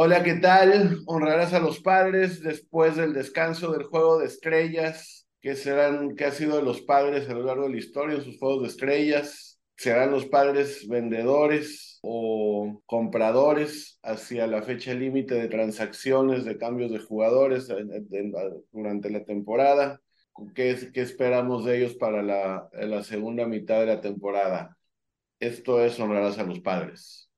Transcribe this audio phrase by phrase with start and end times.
[0.00, 1.00] Hola, ¿qué tal?
[1.06, 6.30] Honrarás a los padres después del descanso del juego de estrellas, que serán, que ha
[6.30, 9.58] sido de los padres a lo largo de la historia en sus juegos de estrellas.
[9.76, 17.00] Serán los padres vendedores o compradores hacia la fecha límite de transacciones, de cambios de
[17.00, 17.66] jugadores
[18.70, 20.00] durante la temporada.
[20.54, 24.78] ¿Qué, ¿Qué, esperamos de ellos para la, segunda mitad de la temporada?
[25.40, 27.28] Esto es honrarás a los padres.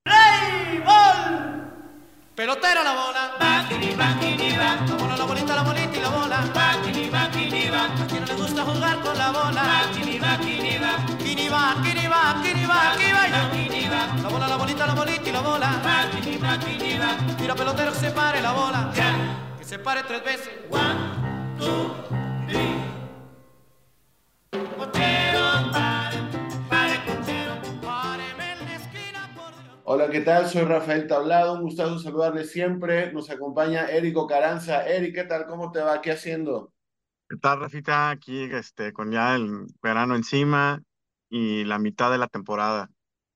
[2.33, 3.35] Pelotera la bola.
[3.37, 4.75] Baquini, baquini, va.
[4.87, 6.39] La bola, la bolita, la bolita y la bola.
[6.53, 7.83] Baquini, baquini, va.
[7.83, 9.61] A quien no le gusta jugar con la bola.
[9.61, 11.17] Baquini, baquini, va.
[11.17, 14.21] Kini va, kini va, kini va, aquí va.
[14.23, 15.81] La bola, la bolita, la bolita y la bola.
[15.83, 17.17] Baquini, baquini, va.
[17.37, 18.91] Mira pelotero que se pare la bola.
[18.95, 19.13] Ya.
[19.59, 20.51] Que se pare tres veces.
[20.69, 21.93] One, two,
[29.93, 30.47] Hola, ¿qué tal?
[30.47, 33.11] Soy Rafael Tablado, un gusto saludarles siempre.
[33.11, 34.87] Nos acompaña Érico Caranza.
[34.87, 35.45] Eric, ¿qué tal?
[35.47, 36.01] ¿Cómo te va?
[36.01, 36.71] ¿Qué haciendo?
[37.27, 38.09] ¿Qué tal, Rafita?
[38.09, 40.81] Aquí este, con ya el verano encima
[41.29, 42.89] y la mitad de la temporada.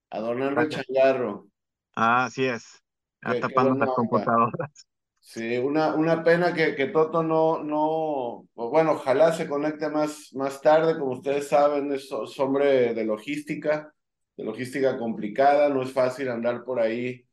[0.10, 1.48] Adornando el changarro.
[1.94, 2.82] Ah, así es.
[3.22, 4.88] Ya tapando las computadoras.
[5.20, 10.62] Sí, una, una pena que, que Toto no, no, bueno, ojalá se conecte más, más
[10.62, 12.10] tarde, como ustedes saben, es
[12.40, 13.92] hombre de logística
[14.38, 17.26] de logística complicada, no es fácil andar por ahí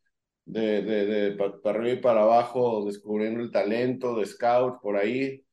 [0.45, 5.45] de, de, de para arriba y para abajo, descubriendo el talento de scout por ahí.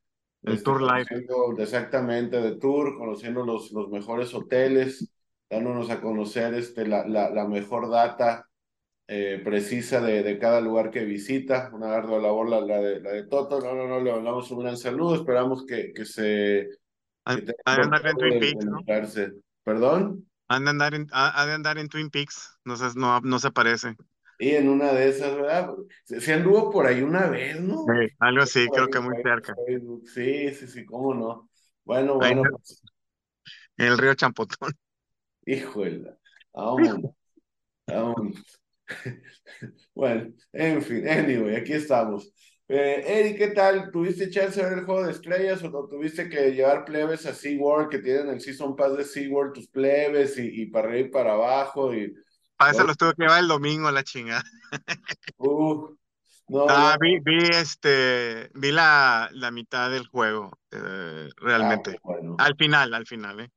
[0.44, 1.62] El este, tour live.
[1.62, 5.12] Exactamente, de tour, conociendo los, los mejores hoteles,
[5.50, 8.48] dándonos a conocer este, la, la, la mejor data
[9.08, 11.72] eh, precisa de, de, cada lugar que visita.
[11.74, 13.60] Una ardua labor la, la, de, la de Toto.
[13.60, 15.16] No, no, no, le mandamos un gran saludo.
[15.16, 16.70] Esperamos que, que se.
[17.26, 17.44] Que
[18.66, 18.80] ¿no?
[19.64, 20.29] ¿Perdón?
[20.50, 23.52] Han de andar en, ha, de andar en Twin Peaks, no se, no, no se
[23.52, 23.96] parece.
[24.40, 25.70] Y en una de esas, ¿verdad?
[26.06, 27.84] Se, anduvo por ahí una vez, ¿no?
[27.84, 29.54] Sí, algo así, creo que muy cerca.
[30.06, 31.50] Sí, sí, sí, cómo no.
[31.84, 32.42] Bueno, bueno.
[32.50, 32.82] Pues.
[33.78, 34.74] El río Champotón.
[35.46, 36.18] Híjole,
[36.52, 37.12] vámonos,
[37.86, 38.62] vámonos.
[39.94, 42.34] bueno, en fin, anyway, aquí estamos.
[42.72, 43.90] Eh, Eric, ¿qué tal?
[43.90, 47.90] ¿Tuviste chance de ver el juego de estrellas o tuviste que llevar plebes a SeaWorld
[47.90, 51.34] que tienen el Season Pass de SeaWorld, tus plebes y, y para arriba y para
[51.34, 51.96] abajo?
[51.96, 52.14] Y,
[52.56, 54.44] para eso los tuve que llevar el domingo, la chingada.
[55.38, 55.96] Uh,
[56.48, 61.96] no, ah, Vi, vi, este, vi la, la mitad del juego, eh, realmente.
[61.96, 62.36] Ah, bueno.
[62.38, 63.50] Al final, al final, ¿eh?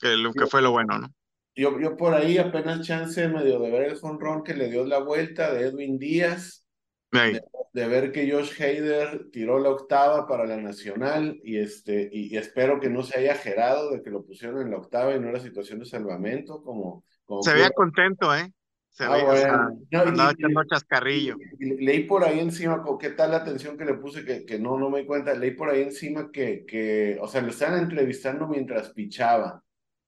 [0.00, 1.12] Que, lo, que fue lo bueno, ¿no?
[1.54, 5.00] Yo, yo por ahí apenas chance medio de ver el honrón que le dio la
[5.00, 6.63] vuelta de Edwin Díaz
[7.72, 12.80] de, ver que Josh Hader tiró la octava para la nacional y, este, y, espero
[12.80, 15.40] que no se haya gerado de que lo pusieron en la octava y no era
[15.40, 17.04] situación de salvamento como...
[17.24, 18.52] como se veía contento, ¿eh?
[18.90, 21.36] Se ah, veía, andaba echando chascarrillo.
[21.58, 24.24] leí por ahí encima, ¿qué tal la atención que le puse?
[24.24, 25.34] Que, que no, no me di cuenta.
[25.34, 29.64] Leí por ahí encima que, que o sea, lo estaban entrevistando mientras pichaba.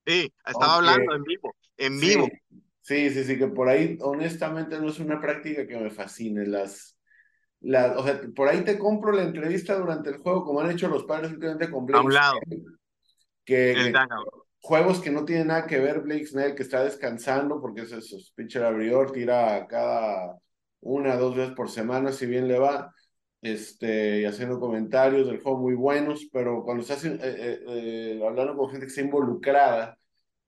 [0.07, 2.29] Sí, estaba hablando en vivo, en vivo.
[2.81, 6.47] Sí, sí, sí, que por ahí honestamente no es una práctica que me fascine.
[6.47, 6.96] Las,
[7.61, 10.89] la, o sea, por ahí te compro la entrevista durante el juego, como han hecho
[10.89, 12.01] los padres últimamente con Blake.
[12.01, 12.39] A un lado.
[13.45, 13.93] Que,
[14.61, 18.17] juegos que no tienen nada que ver, Blake Snell, que está descansando porque es eso,
[18.35, 20.37] pitcher abridor, tira cada
[20.81, 22.93] una, dos veces por semana, si bien le va,
[23.43, 28.57] este, y haciendo comentarios del juego muy buenos, pero cuando estás eh, eh, eh, hablando
[28.57, 29.99] con gente que está involucrada,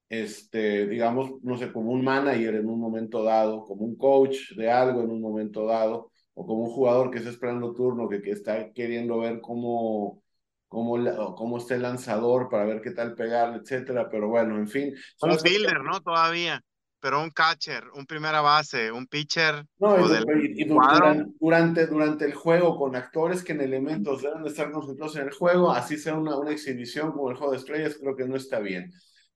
[0.09, 4.71] este, digamos, no sé, como un manager en un momento dado, como un coach de
[4.71, 8.31] algo en un momento dado, o como un jugador que está esperando turno, que, que
[8.31, 10.23] está queriendo ver cómo,
[10.69, 14.95] cómo, cómo está el lanzador para ver qué tal pegar, etcétera, pero bueno, en fin.
[15.21, 16.01] Un fielder, ¿no?
[16.01, 16.63] Todavía,
[17.01, 19.67] pero un catcher, un primera base, un pitcher.
[19.81, 25.17] No, y, durante, durante, durante, el juego, con actores que en elementos deben estar concentrados
[25.17, 28.29] en el juego, así sea una, una exhibición como el juego de estrellas, creo que
[28.29, 28.93] no está bien.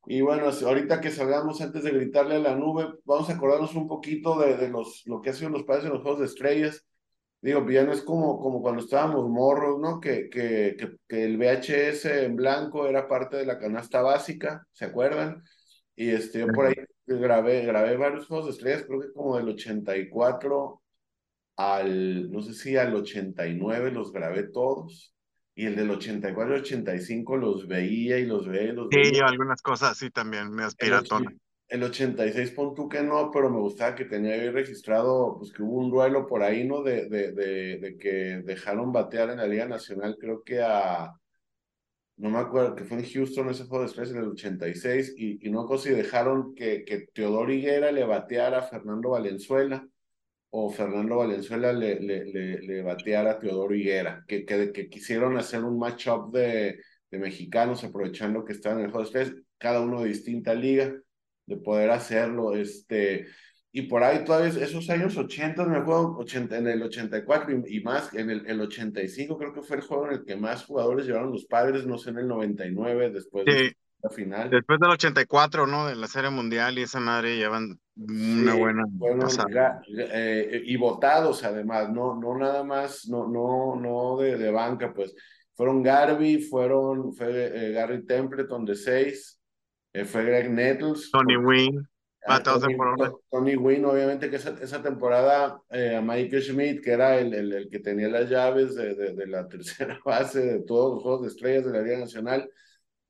[0.06, 3.88] Y bueno, ahorita que salgamos antes de gritarle a la nube, vamos a acordarnos un
[3.88, 6.84] poquito de, de los, lo que ha sido los padres en los juegos de estrellas.
[7.42, 9.98] Digo, pues ya no es como, como cuando estábamos morros, ¿no?
[9.98, 10.76] Que, que,
[11.08, 15.42] que, el VHS en blanco era parte de la canasta básica, ¿se acuerdan?
[15.96, 16.74] Y este, yo por ahí
[17.04, 20.82] grabé, grabé varios juegos de estrellas, creo que como del 84
[21.56, 25.12] al, no sé si al 89 los grabé todos.
[25.54, 29.04] Y el del 84 al 85 los veía y los veía y los veía.
[29.04, 31.34] Sí, algunas cosas así también, me aspiratona
[31.72, 35.62] el 86 pon tú que no, pero me gustaba que tenía ahí registrado, pues que
[35.62, 36.82] hubo un duelo por ahí, ¿no?
[36.82, 41.12] De, de, de, de, que dejaron batear en la Liga Nacional, creo que a,
[42.16, 45.46] no me acuerdo, que fue en Houston ese juego de estrés en el 86, y,
[45.46, 49.86] y no sé si dejaron que, que Teodoro Higuera le bateara a Fernando Valenzuela,
[50.50, 55.64] o Fernando Valenzuela le, le, le, bateara a Teodoro Higuera, que, que, que quisieron hacer
[55.64, 56.80] un matchup de,
[57.10, 60.94] de mexicanos aprovechando que estaban en el juego de cada uno de distinta liga,
[61.46, 62.54] de poder hacerlo.
[62.54, 63.26] Este,
[63.72, 68.12] y por ahí todavía esos años 80, me acuerdo, 80, en el 84 y, más,
[68.14, 71.32] en el, el, 85 creo que fue el juego en el que más jugadores llevaron
[71.32, 74.50] los padres, no sé, en el 99, después de la final.
[74.50, 75.86] Después del 84, ¿no?
[75.86, 79.26] De la Serie Mundial y esa madre llevan una buena bueno,
[79.96, 85.14] eh, y votados además, no, no nada más, no, no, no de, de banca, pues
[85.54, 89.41] fueron Garby, fueron, fue eh, Gary Templeton de 6, eh,
[90.04, 91.10] fue Greg Nettles.
[91.10, 91.88] Tony Wynn.
[92.24, 92.76] Ah, Tony,
[93.30, 97.52] Tony, Wynn, obviamente que esa, esa temporada eh, a Michael Schmidt, que era el, el,
[97.52, 101.22] el, que tenía las llaves de, de, de, la tercera base de todos los juegos
[101.22, 102.48] de estrellas de la Liga Nacional,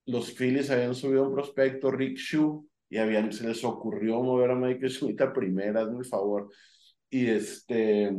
[0.07, 4.55] los Phillies habían subido un prospecto, Rick Shue, y habían, se les ocurrió mover a
[4.55, 6.49] Michael Schmidt a primera, hazme el favor.
[7.11, 8.17] Y este,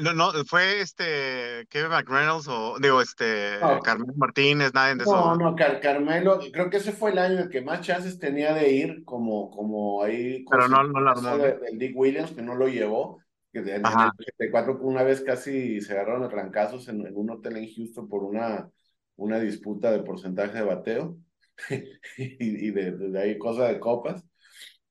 [0.00, 5.14] no, no, fue este Kevin McReynolds o digo este Carmelo Martínez, nadie de eso.
[5.14, 8.70] No, no, Carmelo, creo que ese fue el año en que más chances tenía de
[8.70, 11.38] ir, como, como ahí Pero no, no la armó.
[11.38, 13.20] Del Dick Williams, que no lo llevó,
[13.52, 13.92] que en, el
[14.36, 18.22] 74 una vez casi se agarraron a trancazos en, en, un hotel en Houston por
[18.22, 18.68] una,
[19.16, 21.16] una disputa de porcentaje de bateo
[21.70, 24.24] y, y de, de, ahí cosa de copas.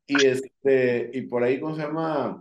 [0.07, 2.39] Y este, y por ahí, ¿cómo se llama?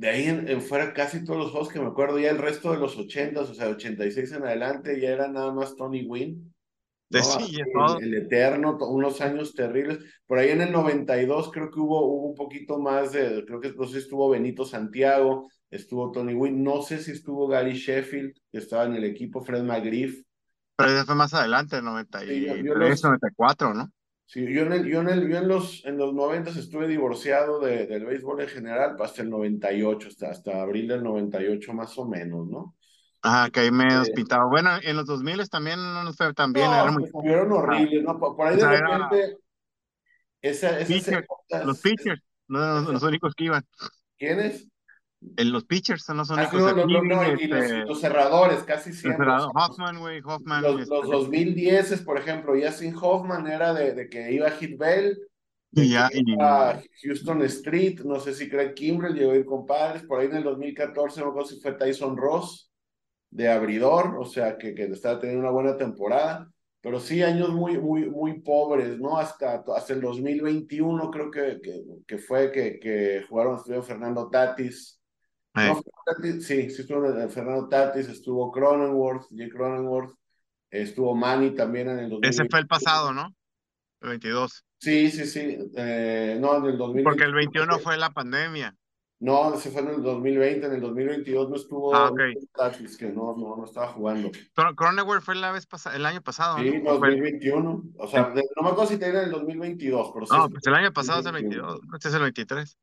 [0.00, 2.78] De ahí en, fuera casi todos los juegos que me acuerdo, ya el resto de
[2.78, 6.54] los 80, o sea, 86 en adelante, ya era nada más Tony Wynn.
[7.10, 9.98] el, Eterno, unos años terribles.
[10.26, 13.74] Por ahí en el 92 creo que hubo, hubo un poquito más de, creo que
[13.74, 18.56] no sé estuvo Benito Santiago, estuvo Tony Wynn, no sé si estuvo Gary Sheffield, que
[18.58, 20.22] estaba en el equipo, Fred McGriff.
[20.76, 23.92] Pero eso fue más adelante, 93, 94, ¿no?
[24.32, 27.58] Sí, yo en, el, yo en, el, yo en los, en los 90 estuve divorciado
[27.58, 32.06] de, del béisbol en general hasta el 98, hasta, hasta abril del 98 más o
[32.06, 32.76] menos, ¿no?
[33.22, 34.48] Ajá, que ahí me he hospitado.
[34.48, 36.66] Bueno, en los 2000 también no nos fue tan bien.
[36.66, 37.08] No, era muy...
[37.08, 38.20] fueron horribles, ¿no?
[38.20, 39.38] Por, ahí de repente...
[40.40, 41.24] Esa, esa
[41.64, 43.66] los pitchers, no, los únicos que iban.
[44.16, 44.68] ¿Quiénes?
[45.36, 46.62] En los pitchers son los ah, únicos.
[46.62, 49.26] Ah, no, no, no, y los, este, los, cerradores, casi siempre.
[49.28, 50.62] Hoffman, güey, Hoffman.
[50.62, 54.52] Los, este, los 2010, por ejemplo, ya sin Hoffman era de, de que iba a
[54.52, 55.18] Hit Bell,
[55.72, 56.36] y ya, y...
[56.40, 60.26] a Houston Street, no sé si Craig Kimbrell llegó a ir con padres, por ahí
[60.26, 62.72] en el 2014, no recuerdo si fue Tyson Ross
[63.30, 66.50] de abridor, o sea, que, que estaba teniendo una buena temporada,
[66.80, 69.18] pero sí años muy, muy, muy pobres, ¿no?
[69.18, 74.99] Hasta, hasta el 2021 creo que, que, que fue que, que jugaron, Fernando Tatis,
[75.54, 75.82] no,
[76.40, 80.14] sí, sí estuvo Fernando Tatis, estuvo Cronenworth, Jake Cronenworth,
[80.70, 82.28] estuvo Manny también en el 2020.
[82.28, 83.34] Ese fue el pasado, ¿no?
[84.00, 84.64] El 22.
[84.78, 85.58] Sí, sí, sí.
[85.76, 87.02] Eh, no, en el 2020.
[87.02, 88.74] Porque el 21 fue la pandemia.
[89.18, 92.32] No, ese fue en el 2020, en el 2022 no estuvo ah, okay.
[92.54, 94.30] Tatis, que no, no, no estaba jugando.
[94.54, 96.92] Cronenworth fue la vez pasada, el año pasado, Sí, ¿no?
[96.92, 97.84] 2021.
[97.98, 100.34] O sea, no me acuerdo si tenía en el 2022, pero sí.
[100.34, 102.78] No, pues el año pasado es el 22, este es el 23.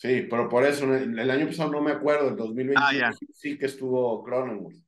[0.00, 3.58] Sí, pero por eso, el, año pasado no me acuerdo, el 2021 ah, sí, sí,
[3.58, 4.78] que estuvo Cronenworth.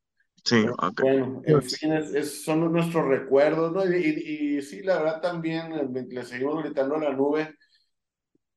[0.43, 0.64] Sí,
[1.03, 3.85] Bueno, en fin, es, son nuestros recuerdos, ¿no?
[3.85, 7.56] Y, y, sí, la verdad también, eh, le seguimos gritando a la nube,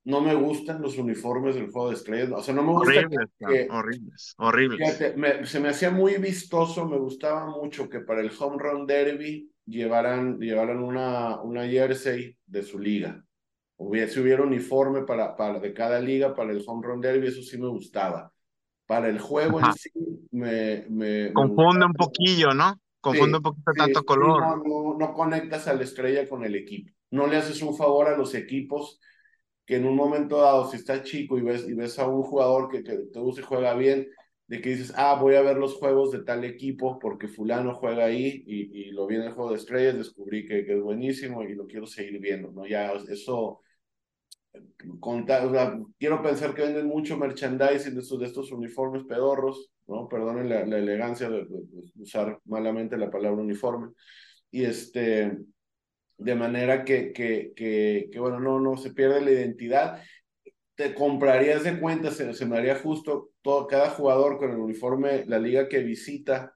[0.05, 3.27] no me gustan los uniformes del juego de estrellas, o sea, no me gusta horribles,
[3.37, 4.97] que, horribles, horribles.
[4.97, 9.51] Fíjate, se me hacía muy vistoso, me gustaba mucho que para el Home Run Derby
[9.65, 13.24] llevaran, llevaran una, una jersey de su liga
[13.77, 17.57] si hubiera uniforme para, para, de cada liga para el home run derby, eso sí
[17.57, 18.31] me gustaba.
[18.85, 19.89] Para el juego en sí
[20.31, 20.85] me...
[20.89, 22.79] me Confunde un poquillo, ¿no?
[23.01, 24.41] Confunde un poquito tanto color.
[24.41, 26.91] No, no, no, conectas a la estrella con el equipo.
[27.11, 28.99] No le haces un favor a los equipos
[29.65, 32.69] que en un momento dado, si estás chico y ves, y ves a un jugador
[32.69, 34.07] que, que te gusta y juega bien,
[34.47, 38.05] de que dices, ah, voy a ver los juegos de tal equipo porque fulano juega
[38.05, 41.43] ahí y, y lo vi en el juego de estrellas, descubrí que, que, es buenísimo
[41.43, 42.67] y lo quiero seguir viendo, ¿no?
[42.67, 43.61] Ya eso,
[44.99, 49.71] contar, o sea, quiero pensar que venden mucho merchandising de estos, de estos uniformes pedorros,
[49.87, 50.07] ¿no?
[50.07, 51.63] Perdonen la, la elegancia de, de,
[51.99, 53.89] usar malamente la palabra uniforme.
[54.51, 55.37] Y este,
[56.17, 60.01] de manera que, que, que, que bueno, no, no se pierde la identidad
[60.75, 65.25] te comprarías de cuenta, se, se me haría justo todo, cada jugador con el uniforme,
[65.25, 66.53] la liga que visita,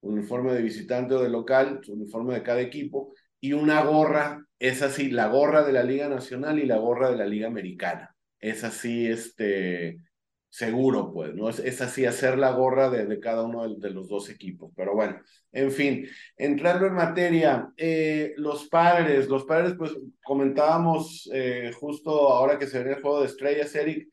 [0.00, 5.10] uniforme de visitante o de local, uniforme de cada equipo, y una gorra, es así,
[5.10, 8.14] la gorra de la Liga Nacional y la gorra de la Liga Americana.
[8.40, 9.98] Es así, este,
[10.48, 11.48] seguro, pues, ¿no?
[11.48, 14.72] Es, es así hacer la gorra de, de cada uno de, de, los dos equipos.
[14.76, 15.20] Pero bueno,
[15.52, 19.92] en fin, entrando en materia, eh, los padres, los padres, pues
[20.24, 24.08] comentábamos eh, justo ahora que se ve el juego de estrellas, Eric,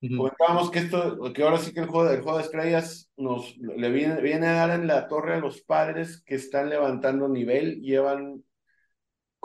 [0.00, 3.90] Comentábamos que esto, que ahora sí que el juego, el juego de estrellas nos le
[3.90, 8.44] viene, viene a dar en la torre a los padres que están levantando nivel, llevan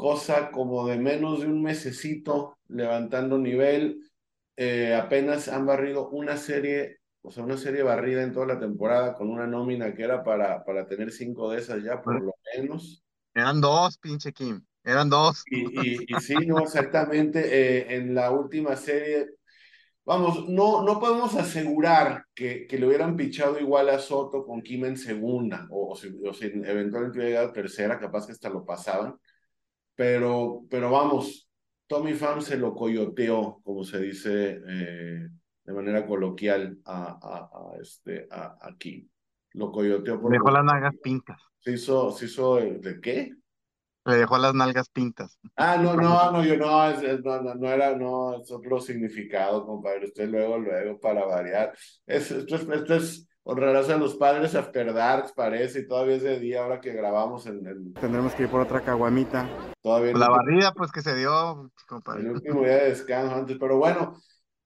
[0.01, 4.01] cosa como de menos de un mesecito levantando nivel,
[4.57, 9.13] eh, apenas han barrido una serie, o sea, una serie barrida en toda la temporada
[9.13, 13.03] con una nómina que era para, para tener cinco de esas ya por lo menos.
[13.35, 15.43] Eran dos, pinche Kim, eran dos.
[15.45, 19.27] Y, y, sí, no, exactamente, eh, en la última serie
[20.03, 24.85] Vamos, no, no podemos asegurar que, que le hubieran pichado igual a Soto con Kim
[24.85, 29.15] en segunda, o, si, eventualmente hubiera llegado tercera, capaz que hasta lo pasaban.
[30.01, 31.47] Pero, pero vamos,
[31.85, 35.29] Tommy Pham se lo coyoteó, como se dice eh,
[35.63, 39.07] de manera coloquial, a, a, este, a, Kim.
[39.51, 40.19] Lo coyoteó.
[40.19, 41.39] Por dejó las nalgas pintas.
[41.59, 43.35] Se hizo, se hizo, ¿de qué?
[44.05, 45.37] Le dejó las nalgas pintas.
[45.55, 46.91] Ah, no, no, no, yo no,
[47.21, 50.07] no, no, era, no, es otro significado, compadre.
[50.07, 51.77] Usted luego, luego, para variar.
[52.07, 56.23] Es, esto es, esto es honrarás a los padres After Dark, parece, y todavía es
[56.23, 57.93] de día ahora que grabamos en el...
[57.93, 59.49] Tendremos que ir por otra caguamita.
[59.81, 62.21] Todavía La barrida, pues, que se dio, compadre.
[62.21, 64.15] El último día de descanso antes, pero bueno,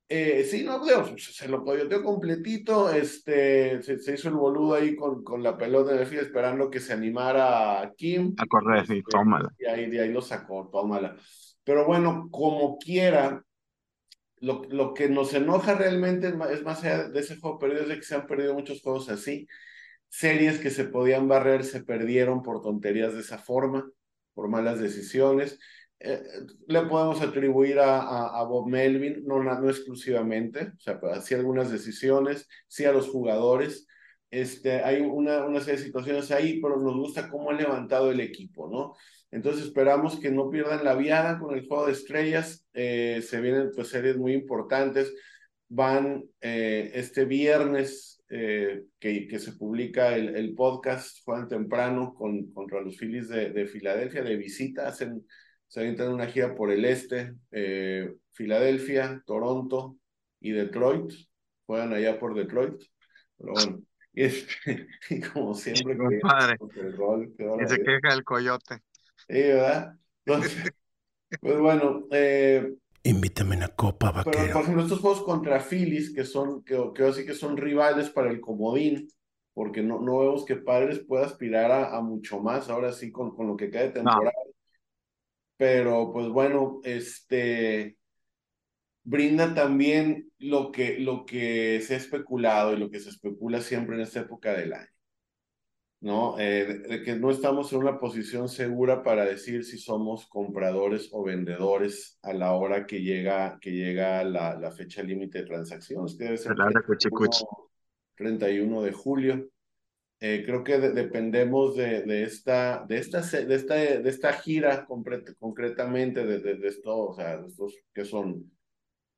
[0.08, 0.84] eh, sí, no,
[1.18, 6.00] se lo coyoteó completito, este, se, hizo el boludo ahí con, con la pelota en
[6.00, 8.36] el fin, esperando que se animara a Kim.
[8.38, 9.50] A correr, sí, tómala.
[9.58, 11.16] Y ahí, de ahí lo sacó, tómala.
[11.64, 13.44] Pero bueno, como quiera,
[14.46, 17.96] lo, lo que nos enoja realmente es más allá de ese juego perdido, es de
[17.96, 19.48] que se han perdido muchos juegos así.
[20.08, 23.90] Series que se podían barrer se perdieron por tonterías de esa forma,
[24.36, 25.60] por malas decisiones.
[26.00, 26.22] Eh,
[26.68, 32.48] le podemos atribuir a, a, Bob Melvin, no, no exclusivamente, o sea, sí algunas decisiones,
[32.68, 33.88] sí a los jugadores.
[34.30, 38.20] Este, hay una, una serie de situaciones ahí, pero nos gusta cómo ha levantado el
[38.20, 38.94] equipo, ¿no?
[39.36, 42.66] Entonces esperamos que no pierdan la viada con el juego de estrellas.
[42.74, 45.14] Eh, se vienen pues series muy importantes.
[45.68, 52.82] Van eh, este viernes que, que, se publica el, el podcast, juegan temprano con, contra
[52.82, 55.26] los Phillies de, de Filadelfia, de visita, hacen
[55.68, 59.98] se avientan una gira por el este, eh, Filadelfia, Toronto
[60.40, 61.12] y Detroit.
[61.66, 62.82] Juegan allá por Detroit.
[63.38, 63.82] Pero bueno,
[64.14, 64.88] y, este,
[65.34, 68.80] como siempre, que, el rol, y se queja el coyote.
[69.28, 69.98] Sí, ¿verdad?
[70.26, 70.72] Entonces,
[71.42, 72.06] pues bueno.
[72.12, 74.38] Eh, Invítame una copa, vaquero.
[74.40, 78.10] Pero, por ejemplo, estos juegos contra Phillies, que son, que, que así que son rivales
[78.10, 79.08] para el comodín,
[79.54, 83.36] porque no, no vemos que Padres pueda aspirar a, a mucho más ahora sí con,
[83.36, 84.34] con lo que queda de temporada
[85.58, 87.98] pero pues bueno, este
[89.04, 93.96] brinda también lo que, lo que se ha especulado y lo que se especula siempre
[93.96, 94.90] en esta época del año,
[96.06, 96.38] ¿no?
[96.38, 101.24] Eh, de, que no estamos en una posición segura para decir si somos compradores o
[101.24, 106.26] vendedores a la hora que llega, que llega la, la fecha límite de transacciones, que
[106.26, 106.58] debe ser el
[108.18, 109.50] 31 de julio.
[110.20, 114.86] Eh, creo que dependemos de, de, esta, de, esta, de, esta, de esta gira
[115.40, 118.52] concretamente, de, de, esto, o sea, de estos que son.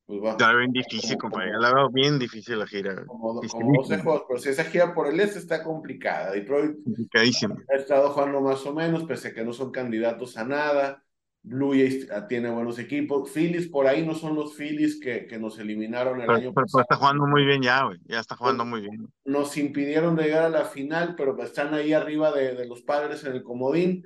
[0.08, 1.60] Pues va, está bien difícil, compañero.
[1.60, 3.06] La veo bien difícil la gira.
[3.06, 6.32] Como, como 12 juegos, pero si esa gira por el este está complicada.
[6.32, 6.78] Detroit
[7.14, 11.04] ha estado jugando más o menos, pese a que no son candidatos a nada.
[11.44, 13.32] Blue Jays tiene buenos equipos.
[13.32, 16.82] Phillies por ahí no son los Phillies que, que nos eliminaron el año pasado.
[16.82, 18.00] está jugando muy bien ya, güey.
[18.06, 19.08] Ya está jugando muy bien.
[19.26, 23.34] Nos impidieron llegar a la final, pero están ahí arriba de, de los padres en
[23.34, 24.04] el comodín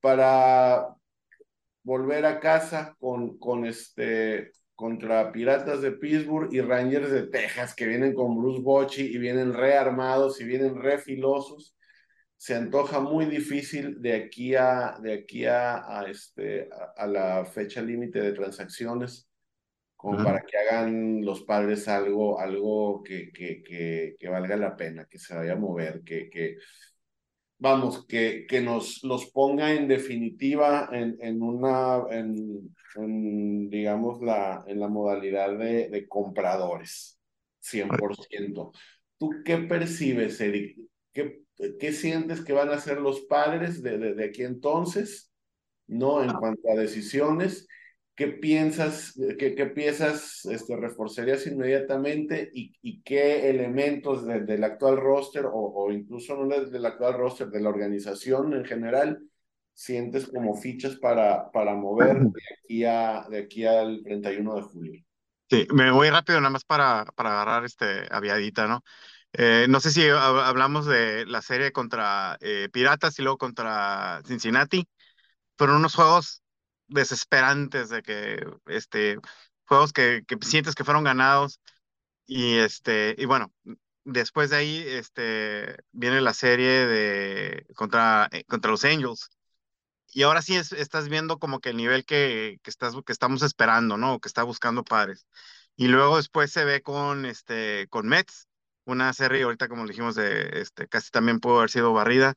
[0.00, 0.88] para
[1.82, 7.84] volver a casa con, con este contra Piratas de Pittsburgh y Rangers de Texas, que
[7.84, 11.76] vienen con Bruce Bochy y vienen rearmados y vienen refilosos.
[12.36, 18.20] Se antoja muy difícil de aquí a, de aquí a, este, a, la fecha límite
[18.20, 19.28] de transacciones,
[19.96, 25.06] como para que hagan los padres algo, algo que, que, que, que, valga la pena,
[25.10, 26.56] que se vaya a mover, que, que
[27.58, 34.64] vamos, que, que nos los ponga en definitiva en, en una, en, en, digamos, la,
[34.66, 37.18] en la modalidad de, de compradores,
[37.60, 38.72] 100%.
[39.18, 40.78] ¿Tú qué percibes, Eric?
[41.12, 41.42] ¿Qué,
[41.78, 45.32] ¿Qué sientes que van a ser los padres de, de, aquí entonces?
[45.86, 46.22] ¿No?
[46.22, 46.36] En ah.
[46.38, 47.66] cuanto a decisiones,
[48.14, 55.46] ¿qué piensas, qué, qué piezas este, reforzarías inmediatamente y, y qué elementos del actual roster
[55.46, 59.20] o, o incluso no del actual roster, de la organización en general,
[59.78, 65.04] sientes como fichas para, para mover de aquí, a, de aquí al 31 de julio?
[65.50, 68.84] Sí, me voy rápido nada más para, para agarrar este aviadita, ¿no?
[69.34, 74.88] Eh, no sé si hablamos de la serie contra eh, Piratas y luego contra Cincinnati.
[75.58, 76.42] Fueron unos juegos
[76.88, 79.18] desesperantes de que, este,
[79.66, 81.60] juegos que, que sientes que fueron ganados
[82.26, 83.52] Y este, y bueno,
[84.04, 89.30] después de ahí, este, viene la serie de contra, eh, contra los Angels.
[90.12, 93.42] Y ahora sí es, estás viendo como que el nivel que, que, estás, que estamos
[93.42, 94.20] esperando, ¿no?
[94.20, 95.26] Que está buscando padres.
[95.76, 98.48] Y luego después se ve con, este, con Mets,
[98.84, 102.34] una serie ahorita como dijimos de, este, casi también pudo haber sido barrida.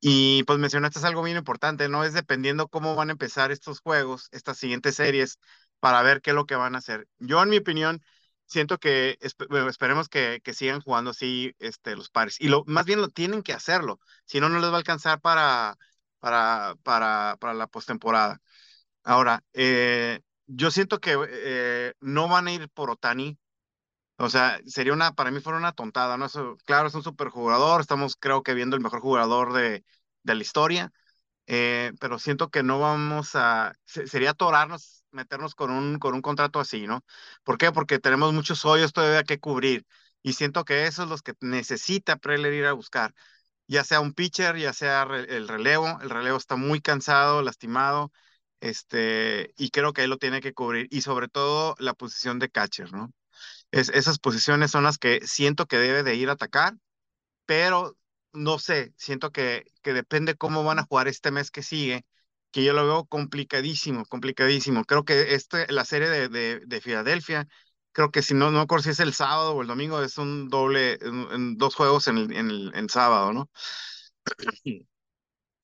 [0.00, 2.04] Y pues mencionaste algo bien importante, ¿no?
[2.04, 5.38] Es dependiendo cómo van a empezar estos juegos, estas siguientes series,
[5.80, 7.08] para ver qué es lo que van a hacer.
[7.18, 8.02] Yo, en mi opinión,
[8.46, 12.40] siento que esperemos que, que, sigan jugando así este, los pares.
[12.40, 15.20] Y lo, más bien lo tienen que hacerlo, si no, no les va a alcanzar
[15.20, 15.76] para,
[16.26, 18.40] para, para, para la postemporada.
[19.04, 23.38] Ahora, eh, yo siento que eh, no van a ir por Otani.
[24.18, 26.28] O sea, sería una, para mí fuera una tontada, ¿no?
[26.66, 29.84] claro, es un superjugador, estamos creo que viendo el mejor jugador de,
[30.22, 30.92] de la historia,
[31.46, 36.60] eh, pero siento que no vamos a, sería atorarnos, meternos con un, con un contrato
[36.60, 37.04] así, ¿no?
[37.44, 37.72] ¿Por qué?
[37.72, 39.86] Porque tenemos muchos hoyos todavía que cubrir
[40.22, 43.14] y siento que eso es los que necesita Preller ir a buscar,
[43.66, 48.12] ya sea un pitcher, ya sea el relevo, el relevo está muy cansado, lastimado,
[48.60, 52.50] este, y creo que él lo tiene que cubrir, y sobre todo la posición de
[52.50, 53.12] catcher, ¿no?
[53.72, 56.74] Es, esas posiciones son las que siento que debe de ir a atacar,
[57.46, 57.96] pero
[58.32, 62.04] no sé, siento que, que depende cómo van a jugar este mes que sigue,
[62.50, 64.84] que yo lo veo complicadísimo, complicadísimo.
[64.84, 67.46] Creo que este, la serie de, de, de Filadelfia,
[67.96, 70.18] creo que si no, no me acuerdo si es el sábado o el domingo, es
[70.18, 73.50] un doble, en, dos juegos en el, en el en sábado, ¿no?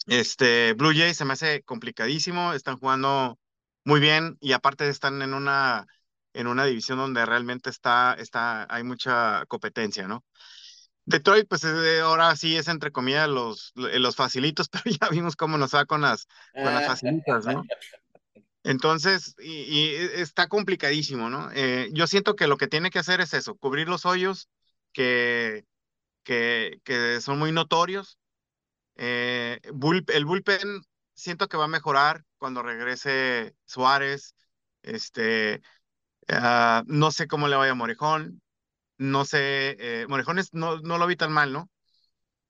[0.07, 3.39] Este, Blue Jays se me hace complicadísimo, están jugando
[3.85, 5.87] muy bien y aparte están en una,
[6.33, 10.25] en una división donde realmente está, está, hay mucha competencia, ¿no?
[11.05, 15.75] Detroit, pues ahora sí es entre comillas los, los facilitos, pero ya vimos cómo nos
[15.75, 17.63] va con las, con las facilitas, ¿no?
[18.65, 21.51] Entonces, y, está complicadísimo, ¿no?
[21.53, 24.49] Eh, yo siento que lo que tiene que hacer es eso, cubrir los hoyos
[24.93, 25.65] que,
[26.25, 28.19] que, que son muy notorios
[28.97, 30.83] eh, el bullpen
[31.15, 34.35] siento que va a mejorar cuando regrese Suárez.
[34.83, 35.63] Este,
[36.29, 38.43] uh, no sé cómo le vaya a Morejón.
[38.99, 41.71] No sé, eh, Morejón es, no, no lo vi tan mal, ¿no?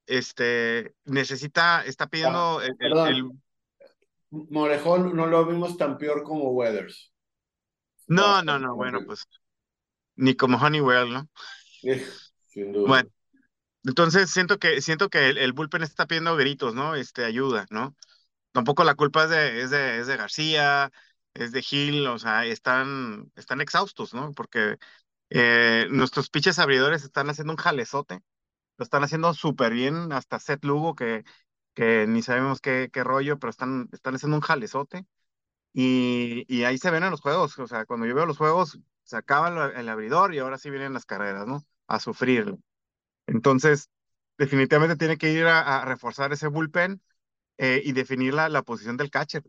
[0.05, 3.31] Este, necesita, está pidiendo ah, el, el,
[4.33, 7.13] Morejón no lo vimos tan peor como Weathers.
[8.07, 9.27] No, no, no, bueno, pues
[10.15, 11.29] ni como Honeywell, ¿no?
[12.47, 12.87] Sin duda.
[12.87, 13.09] Bueno,
[13.83, 16.95] entonces siento que, siento que el, el, bullpen está pidiendo gritos, ¿no?
[16.95, 17.95] Este, ayuda, ¿no?
[18.51, 20.91] Tampoco la culpa es de, es de, es de García,
[21.33, 24.31] es de Gil, o sea, están, están exhaustos, ¿no?
[24.33, 24.77] Porque
[25.29, 28.19] eh, nuestros pitches abridores están haciendo un jalezote,
[28.77, 31.23] lo están haciendo súper bien, hasta Seth Lugo, que,
[31.73, 35.05] que ni sabemos qué, qué rollo, pero están, están haciendo un jalezote.
[35.73, 38.79] Y, y ahí se ven en los juegos, o sea, cuando yo veo los juegos,
[39.03, 41.65] se acaba el, el abridor y ahora sí vienen las carreras, ¿no?
[41.87, 42.59] A sufrirlo.
[43.27, 43.89] Entonces,
[44.37, 47.01] definitivamente tiene que ir a, reforzar ese bullpen
[47.57, 49.43] eh, y definir la, la, posición del catcher.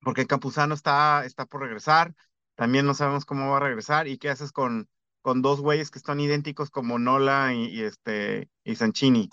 [0.00, 2.14] Porque Campuzano está, está por regresar,
[2.54, 4.88] también no sabemos cómo va a regresar y qué haces con,
[5.22, 9.30] con dos güeyes que están idénticos como Nola y, y este, y Sanchini,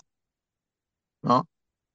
[1.22, 1.48] ¿no?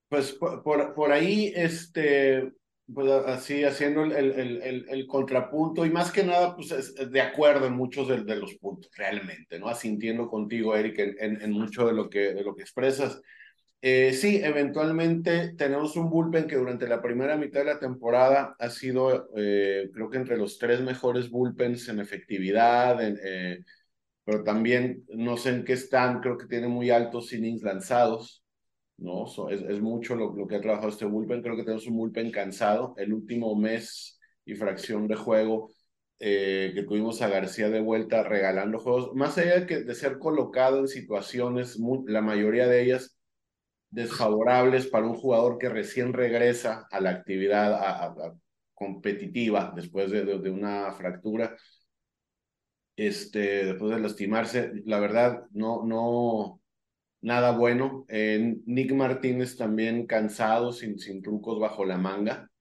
[0.10, 2.54] Pues por, por, ahí, este,
[2.94, 7.22] pues así haciendo el, el, el, el, contrapunto y más que nada, pues es, de
[7.22, 9.68] acuerdo en muchos de, de, los puntos, realmente, ¿no?
[9.68, 13.22] Asintiendo contigo, Eric, en, en, en mucho de lo que, de lo que expresas.
[13.86, 18.70] Eh, sí, eventualmente tenemos un bullpen que durante la primera mitad de la temporada ha
[18.70, 23.60] sido, eh, creo que entre los tres mejores bullpens en efectividad, en, eh,
[24.24, 28.43] pero también no sé en qué están, creo que tiene muy altos innings lanzados.
[28.98, 29.26] ¿No?
[29.50, 31.42] es, es, mucho lo, lo, que ha trabajado este bullpen.
[31.42, 32.94] Creo que tenemos un bullpen cansado.
[32.98, 35.70] El último mes y fracción de juego
[36.20, 40.20] eh, que tuvimos a García de vuelta regalando juegos, más allá de, que, de ser
[40.20, 43.18] colocado en situaciones, muy, la mayoría de ellas
[43.90, 48.36] desfavorables para un jugador que recién regresa a la actividad a, a, a
[48.74, 51.58] competitiva después de, de, de, una fractura,
[52.96, 56.62] este, después de lastimarse, la verdad, no, no,
[57.24, 58.06] nada bueno.
[58.10, 62.52] Eh, Nick Martínez también cansado, sin, sin trucos bajo la manga.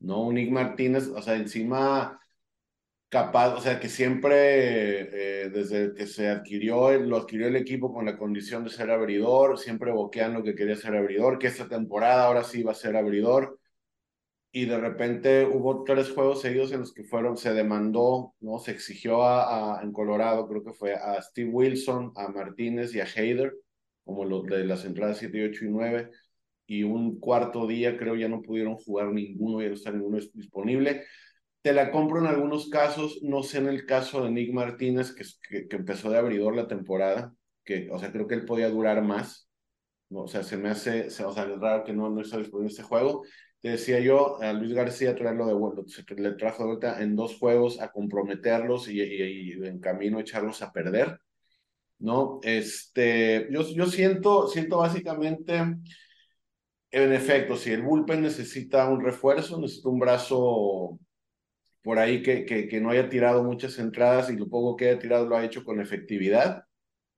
[0.00, 0.32] ¿no?
[0.32, 2.20] Nick Martínez, o sea, encima
[3.08, 8.06] capaz, o sea, que siempre, eh, desde que se adquirió, lo adquirió el equipo con
[8.06, 12.44] la condición de ser abridor, siempre boqueando que quería ser abridor, que esta temporada ahora
[12.44, 13.58] sí va a ser abridor.
[14.52, 18.58] Y de repente hubo tres juegos seguidos en los que fueron, se demandó, ¿no?
[18.58, 23.04] Se exigió a en Colorado, creo que fue a Steve Wilson, a Martínez y a
[23.04, 23.54] Hayder
[24.10, 26.10] como los de las entradas 7, 8 y 9,
[26.66, 31.04] y un cuarto día creo ya no pudieron jugar ninguno, ya no está ninguno disponible.
[31.62, 35.68] te la compro en algunos casos, no sé en el caso de Nick Martínez, que,
[35.68, 39.48] que, empezó de abridor la temporada, que, o sea, creo que él podía durar más.
[40.08, 40.22] ¿no?
[40.22, 42.82] O sea, se me hace, o sea, es raro que no, no está disponible este
[42.82, 43.24] juego.
[43.60, 45.82] Te decía yo, a Luis García traerlo de vuelta,
[46.16, 51.20] le trajo de vuelta en dos juegos a comprometerlos y en camino echarlos a perder.
[52.00, 52.40] ¿No?
[52.42, 55.56] Este, yo, yo siento, siento básicamente,
[56.92, 60.98] en efecto, si el bullpen necesita un refuerzo, necesita un brazo
[61.82, 64.98] por ahí que, que, que no haya tirado muchas entradas y lo poco que haya
[64.98, 66.64] tirado lo ha hecho con efectividad,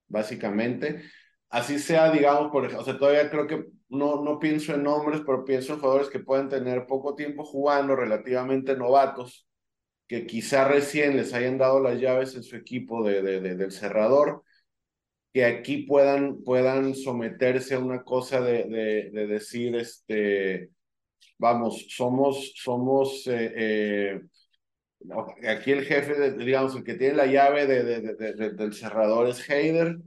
[0.09, 1.03] básicamente.
[1.49, 5.45] Así sea, digamos, por o sea, todavía creo que no, no pienso en nombres, pero
[5.45, 9.49] pienso en jugadores que pueden tener poco tiempo jugando, relativamente novatos,
[10.07, 14.45] que quizá recién les hayan dado las llaves en su equipo de, de del cerrador
[15.33, 20.71] que aquí puedan, puedan someterse a una cosa de, de, de decir, este,
[21.43, 24.21] vamos, somos, somos, eh, eh,
[25.49, 29.99] aquí el jefe, digamos, el que tiene la llave de, del cerrador es Heider,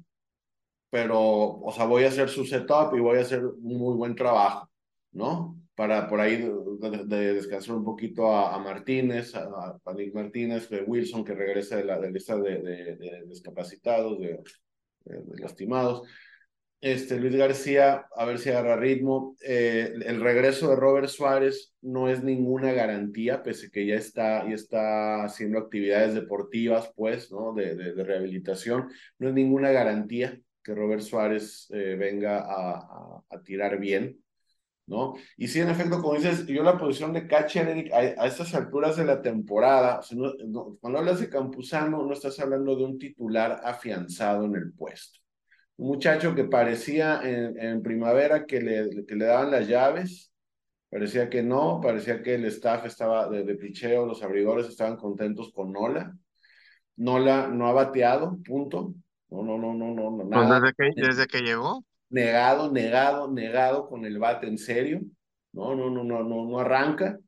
[0.90, 4.16] pero, o sea, voy a hacer su setup y voy a hacer un muy buen
[4.16, 4.70] trabajo,
[5.12, 5.60] ¿no?
[5.76, 9.80] Para por ahí de, descansar un poquito a, Martínez, a, a,
[10.14, 14.40] Martínez, de Wilson, que regresa de la lista de, discapacitados, de,
[15.06, 16.08] eh, lastimados.
[16.86, 19.36] Este, Luis García, a ver si agarra ritmo.
[19.44, 25.24] Eh, el regreso de Robert Suárez no es ninguna garantía, pese que ya está, está
[25.24, 27.54] haciendo actividades deportivas, pues, ¿no?
[27.54, 28.90] De, rehabilitación.
[29.18, 34.24] No es ninguna garantía que Robert Suárez eh, venga a, tirar bien,
[34.88, 35.16] ¿no?
[35.38, 38.96] Y sí, en efecto, como dices, yo la posición de catcher, a, a estas alturas
[38.98, 40.02] de la temporada,
[40.80, 45.20] cuando hablas de Campuzano, no estás hablando de un titular afianzado en el puesto.
[45.78, 50.32] Un muchacho que parecía en, en primavera que le, que le daban las llaves,
[50.90, 55.52] parecía que no, parecía que el staff estaba de, de picheo, los abridores estaban contentos
[55.54, 56.16] con Nola.
[56.96, 58.94] Nola no ha bateado, punto.
[59.30, 60.62] No, no, no, no, no, pues nada.
[60.62, 61.84] desde que, desde que llegó
[62.16, 65.02] negado, negado, negado con el bate en serio.
[65.52, 67.20] No, no, no, no, no, no arranca.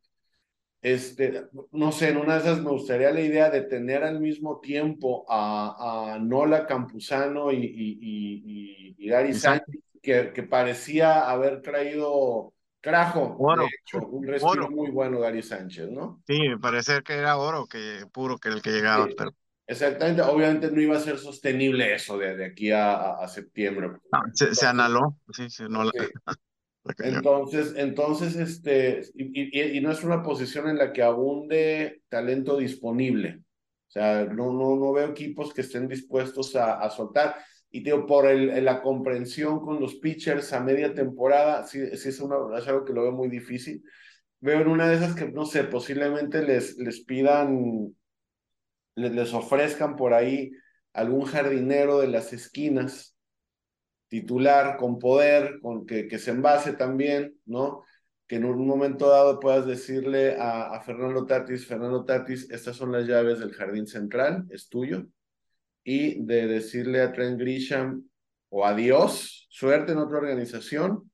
[0.82, 4.60] Este, no sé, en una de esas me gustaría la idea de tener al mismo
[4.62, 11.62] tiempo a, a Nola Campuzano y, y, y, y Gary Sánchez, que, que, parecía haber
[11.62, 16.22] traído, trajo, de hecho, un respiro muy bueno Gary Sánchez, ¿no?
[16.26, 19.16] Sí, me parece que era oro que puro que el que llegaba, Sí.
[19.18, 19.32] pero
[19.68, 23.90] Exactamente, obviamente no iba a ser sostenible eso de, de aquí a, a, septiembre.
[23.90, 25.92] no, se, se analó, sí, se anuló.
[25.92, 26.06] sí.
[27.00, 32.56] Entonces, entonces, este, y, y, y no es una posición en la que abunde talento
[32.56, 33.42] disponible.
[33.88, 37.36] O sea, no, no, no veo equipos que estén dispuestos a, a soltar.
[37.70, 42.20] Y digo, por el, la comprensión con los pitchers a media temporada, sí, sí es,
[42.20, 43.84] una, es algo que lo veo muy difícil.
[44.40, 47.94] Veo en una de esas que, no sé, posiblemente les, les pidan,
[48.98, 50.52] les, ofrezcan por ahí
[50.94, 53.16] algún jardinero de las esquinas
[54.08, 57.84] titular con poder, con que, que se envase también, ¿no?
[58.28, 62.92] Que en un momento dado puedas decirle a, a Fernando Tatis, Fernando Tatis, estas son
[62.92, 65.06] las llaves del jardín central, es tuyo,
[65.84, 68.10] y de decirle a Trent Grisham
[68.50, 71.12] o adiós, suerte en otra organización,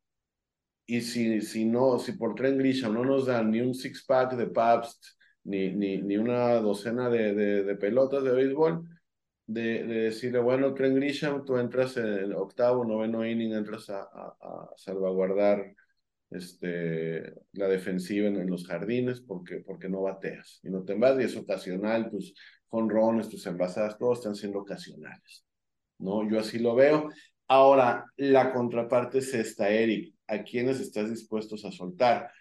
[0.86, 4.48] y si, si no, si por Trent Grisham no nos dan ni un six-pack de
[4.48, 5.04] Pabst,
[5.44, 8.88] ni, ni, ni una docena de, de, pelotas de béisbol,
[9.46, 14.36] de, de, decirle, bueno, Trent Grisham, tú entras en octavo, noveno inning, entras a, a,
[14.40, 15.76] a salvaguardar
[16.30, 21.22] este, la defensiva en, en, los jardines porque, porque no bateas y no te envasas
[21.22, 22.34] y es ocasional, tus
[22.68, 25.46] jonrones, tus envasadas, todos están siendo ocasionales,
[26.00, 26.28] ¿no?
[26.28, 27.10] Yo así lo veo.
[27.48, 32.32] Ahora, la contraparte es esta, Eric, ¿a quiénes estás dispuestos a soltar?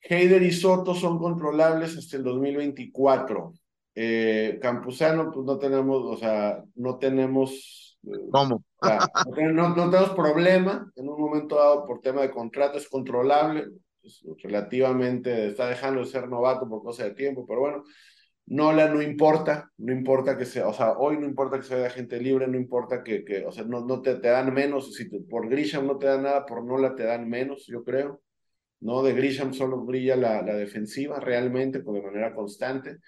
[0.00, 3.52] Heider y Soto son controlables hasta el 2024.
[3.94, 7.98] Eh, Campuzano, pues no tenemos, o sea, no tenemos.
[8.04, 8.62] Eh, ¿Cómo?
[8.76, 8.98] O sea,
[9.52, 10.92] no, no, tenemos problema.
[10.96, 13.66] En un momento dado, por tema de contrato, es controlable.
[14.02, 17.84] Es relativamente, está dejando de ser novato por cosa de tiempo, pero bueno.
[18.48, 22.20] Nola no importa, no importa que sea, o sea, hoy no importa que sea gente
[22.20, 25.18] libre, no importa que, que o sea, no, no te, te dan menos, si te,
[25.20, 28.20] por Grisham no te dan nada, por Nola te dan menos, yo creo,
[28.80, 29.02] ¿no?
[29.02, 32.98] De Grisham solo brilla la, defensiva realmente, pues de manera constante.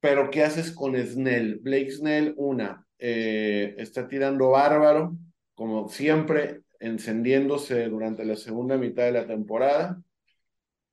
[0.00, 1.58] Pero, ¿qué haces con Snell?
[1.60, 5.16] Blake Snell, una, eh, está tirando bárbaro,
[5.54, 10.00] como siempre, encendiéndose durante la segunda mitad de la temporada.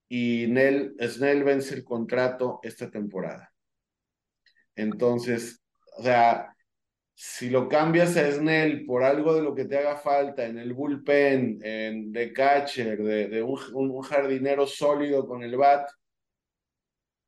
[0.08, 3.52] Y Nell, Snell vence el contrato esta temporada.
[4.76, 5.62] Entonces,
[5.98, 6.55] o sea,
[7.18, 10.74] si lo cambias a Snell por algo de lo que te haga falta en el
[10.74, 15.90] bullpen, en, de catcher, de, de un, un, jardinero sólido con el bat,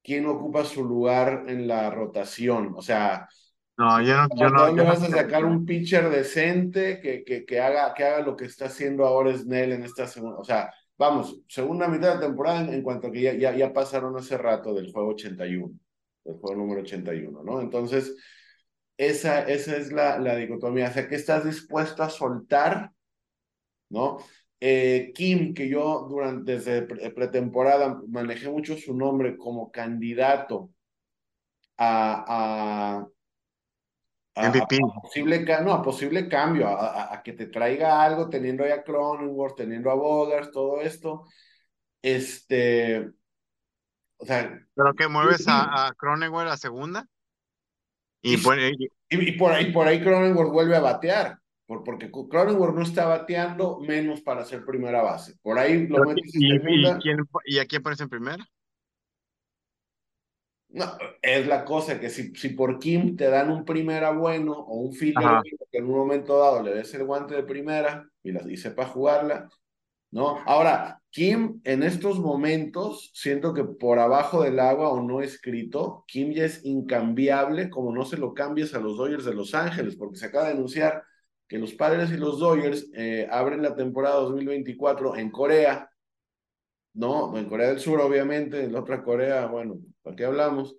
[0.04, 2.74] quién ocupa su lugar en la rotación.
[2.76, 3.30] O sea,
[3.78, 7.62] no, yo no, yo no, yo vas a sacar un pitcher decente que, que, que,
[7.62, 10.40] haga, que haga lo que está haciendo ahora Snell en esta segunda.
[10.40, 14.18] O sea, vamos, segunda mitad de temporada en, cuanto a que ya, ya, ya pasaron
[14.18, 15.72] hace rato del juego 81,
[16.26, 17.62] del juego número 81, ¿no?
[17.62, 18.16] Entonces,
[18.98, 20.90] esa, esa es la, la dicotomía.
[20.90, 22.92] O sea, ¿qué estás dispuesto a soltar?
[23.90, 24.18] ¿No?
[24.60, 26.82] Eh, Kim, que yo durante desde
[27.12, 30.72] pretemporada manejé mucho su nombre como candidato
[31.78, 33.06] a,
[34.34, 34.52] a,
[35.04, 39.92] posible, no, a posible cambio, a, que te traiga algo teniendo ya a Cronenworth, teniendo
[39.92, 41.26] a Bogart, todo esto.
[42.02, 43.10] Este,
[44.18, 44.60] o sea.
[44.74, 47.08] ¿Pero que mueves a, a Cronenworth a segunda?
[48.34, 53.06] Y, por, y, por ahí, por ahí Cronenworth vuelve a batear porque Cronenworth no está
[53.06, 55.36] bateando menos para ser primera base.
[55.42, 56.60] Por ahí lo metes ¿Y, ¿y,
[57.02, 58.48] quién, ¿Y a quién pones en primera?
[60.70, 60.86] No,
[61.22, 64.94] es la cosa que si, si por Kim te dan un primera bueno o un
[64.94, 68.58] fielder que en un momento dado le des el guante de primera y, la, y
[68.58, 69.50] sepa jugarla,
[70.12, 70.40] ¿no?
[70.46, 76.32] Ahora, Kim en estos momentos, siento que por abajo del agua o no escrito, Kim
[76.32, 80.18] ya es incambiable como no se lo cambies a los Dodgers de Los Ángeles, porque
[80.18, 81.04] se acaba de anunciar
[81.48, 85.90] que los Padres y los Dodgers eh, abren la temporada 2024 en Corea,
[86.94, 87.38] ¿no?
[87.38, 90.76] En Corea del Sur, obviamente, en la otra Corea, bueno, ¿para qué hablamos?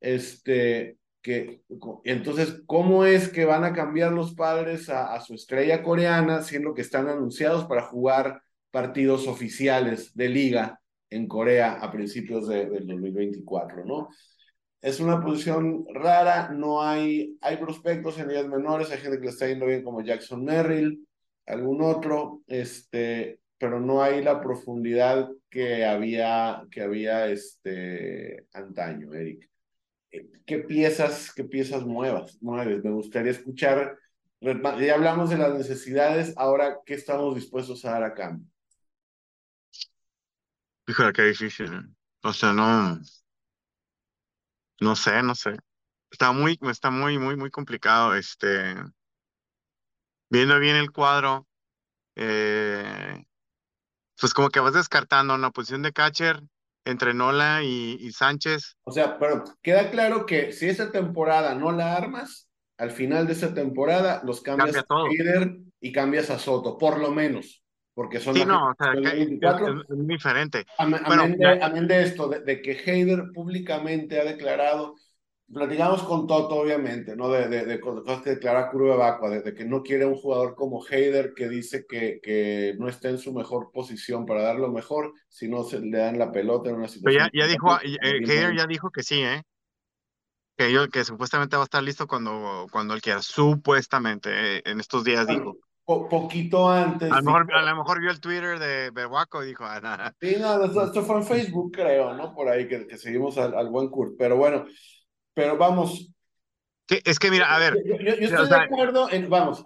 [0.00, 1.62] Este, que,
[2.04, 6.82] entonces, ¿cómo es que van a cambiar los padres a, su estrella coreana, siendo que
[6.82, 8.43] están anunciados para jugar
[8.74, 14.08] partidos oficiales de liga en Corea a principios de, del 2024, ¿no?
[14.82, 19.30] Es una posición rara, no hay, hay prospectos en ligas menores, hay gente que le
[19.30, 21.06] está yendo bien como Jackson Merrill,
[21.46, 29.48] algún otro, este, pero no hay la profundidad que había, que había este, antaño, Eric.
[30.10, 32.82] Eh, ¿Qué piezas, qué piezas muevas, mueves?
[32.82, 33.96] Me gustaría escuchar,
[34.40, 38.48] ya hablamos de las necesidades, ahora, ¿qué estamos dispuestos a dar a cambio?
[40.86, 41.72] Híjole, qué difícil.
[41.72, 41.82] ¿eh?
[42.22, 42.98] O sea, no,
[44.80, 45.56] no sé, no sé.
[46.10, 48.14] Está muy, está muy, muy, muy complicado.
[48.14, 48.74] Este,
[50.30, 51.46] viendo bien el cuadro,
[52.16, 53.24] eh,
[54.20, 56.42] pues como que vas descartando una posición de catcher
[56.84, 58.76] entre Nola y, Sánchez.
[58.84, 63.32] O sea, pero queda claro que si esa temporada no la armas, al final de
[63.32, 67.63] esa temporada los cambias a líder y cambias a Soto, por lo menos.
[67.94, 69.28] Porque son sí, no, o sea, es,
[69.88, 70.66] diferente.
[70.78, 74.96] Amén, de, esto, de, que Heider públicamente ha declarado,
[75.52, 77.30] platicamos con Toto, obviamente, ¿no?
[77.30, 81.34] De, de, cosas que declara Curva Vacua, de, que no quiere un jugador como Heider
[81.34, 85.46] que dice que, que no está en su mejor posición para dar lo mejor, si
[85.46, 87.30] no se le dan la pelota en una situación.
[87.30, 89.44] Pero ya, ya dijo, eh, ya dijo que sí, ¿eh?
[90.56, 94.80] Que, yo, que supuestamente va a estar listo cuando, cuando él quiera, supuestamente, eh, en
[94.80, 95.28] estos días
[95.86, 97.10] dijo poquito antes.
[97.12, 100.14] A lo, mejor, vio el Twitter de Behuaco y dijo, ah, nada.
[100.20, 102.34] Sí, no, esto, fue en Facebook, creo, ¿no?
[102.34, 104.14] Por ahí que, que seguimos al, buen Kurt.
[104.18, 104.66] Pero bueno,
[105.34, 106.10] pero vamos.
[106.88, 107.76] es que mira, a ver.
[107.84, 109.62] Yo, estoy de acuerdo en, vamos,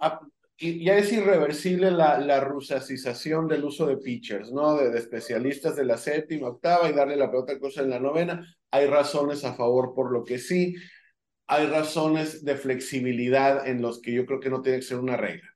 [0.59, 4.75] ya es irreversible la, la rusacización del uso de pitchers, ¿no?
[4.75, 8.45] De, de, especialistas de la séptima, octava y darle la pelota cosa en la novena.
[8.71, 10.75] Hay razones a favor por lo que sí.
[11.47, 15.17] Hay razones de flexibilidad en los que yo creo que no tiene que ser una
[15.17, 15.49] regla.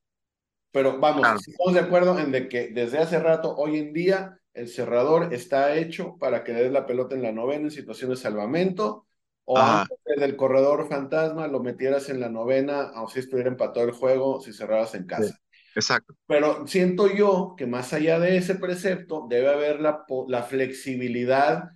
[0.73, 4.67] Pero vamos, estamos de acuerdo en de que desde hace rato, hoy en día, el
[4.67, 9.05] cerrador está hecho para que des la pelota en la novena en situación de salvamento,
[9.45, 13.91] o antes del corredor fantasma lo metieras en la novena, o si estuviera empatado el
[13.91, 15.39] juego, si cerrabas en casa.
[15.75, 16.15] exacto.
[16.25, 21.69] Pero siento yo que más allá de ese precepto, debe haber la, la flexibilidad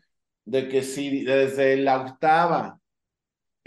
[0.44, 2.80] de que si desde la octava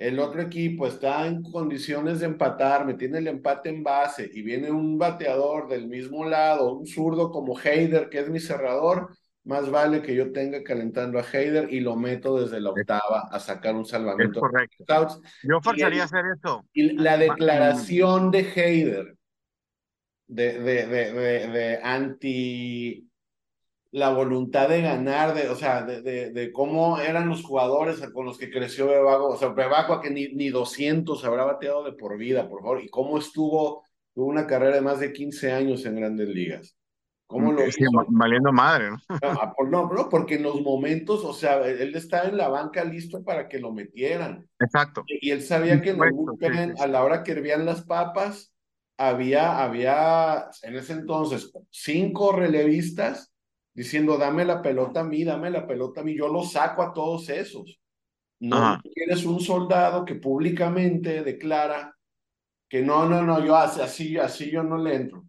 [0.01, 4.41] el otro equipo está en condiciones de empatar, me tiene el empate en base y
[4.41, 9.11] viene un bateador del mismo lado, un zurdo como Heider, que es mi cerrador,
[9.45, 13.39] más vale que yo tenga calentando a Heider y lo meto desde la octava a
[13.39, 14.41] sacar un salvamento.
[14.41, 15.21] correcto.
[15.43, 16.65] Yo forzaría hacer eso.
[16.73, 19.17] Y la declaración de Heider
[20.29, 23.10] de, de, de, de anti
[23.93, 28.25] la voluntad de ganar, de, o sea, de, de, de, cómo eran los jugadores con
[28.25, 32.17] los que creció Bebago, o sea, Bebago que ni, ni 200 habrá bateado de por
[32.17, 35.97] vida, por favor, y cómo estuvo, tuvo una carrera de más de 15 años en
[35.97, 36.77] grandes ligas.
[37.27, 38.97] ¿Cómo lo sí, Valiendo madre, ¿no?
[39.23, 43.23] Ah, no, no, porque en los momentos, o sea, él estaba en la banca listo
[43.23, 44.49] para que lo metieran.
[44.59, 45.05] Exacto.
[45.07, 46.03] Y, él sabía que en
[46.55, 48.53] el a la hora que hervían las papas,
[48.99, 53.33] había, había en ese entonces cinco relevistas
[53.75, 56.93] diciendo, dame la pelota a mí, dame la pelota a mí, yo lo saco a
[56.93, 57.81] todos esos.
[58.41, 61.95] No tienes un soldado que públicamente declara
[62.69, 65.25] que no, no, no, yo así, así yo no le entro.